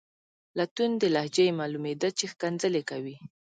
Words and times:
له 0.57 0.65
توندې 0.75 1.07
لهجې 1.15 1.43
یې 1.47 1.57
معلومیده 1.59 2.09
چې 2.17 2.25
ښکنځلې 2.31 2.81
کوي. 2.89 3.15